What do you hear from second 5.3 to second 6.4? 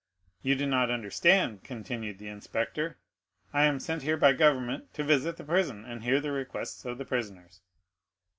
the prison, and hear the